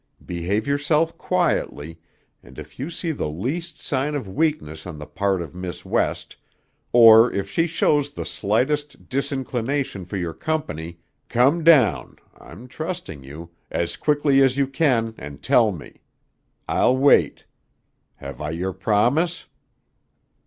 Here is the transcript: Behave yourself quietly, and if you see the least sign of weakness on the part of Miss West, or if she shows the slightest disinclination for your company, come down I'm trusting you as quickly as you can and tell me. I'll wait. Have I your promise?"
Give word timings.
Behave 0.25 0.65
yourself 0.65 1.15
quietly, 1.15 1.99
and 2.41 2.57
if 2.57 2.79
you 2.79 2.89
see 2.89 3.11
the 3.11 3.29
least 3.29 3.79
sign 3.79 4.15
of 4.15 4.27
weakness 4.27 4.87
on 4.87 4.97
the 4.97 5.05
part 5.05 5.43
of 5.43 5.53
Miss 5.53 5.85
West, 5.85 6.35
or 6.91 7.31
if 7.31 7.47
she 7.47 7.67
shows 7.67 8.09
the 8.11 8.25
slightest 8.25 9.07
disinclination 9.07 10.03
for 10.05 10.17
your 10.17 10.33
company, 10.33 10.97
come 11.29 11.63
down 11.63 12.15
I'm 12.35 12.67
trusting 12.67 13.23
you 13.23 13.51
as 13.69 13.95
quickly 13.95 14.41
as 14.41 14.57
you 14.57 14.65
can 14.65 15.13
and 15.19 15.43
tell 15.43 15.71
me. 15.71 16.01
I'll 16.67 16.97
wait. 16.97 17.45
Have 18.15 18.41
I 18.41 18.49
your 18.49 18.73
promise?" 18.73 19.45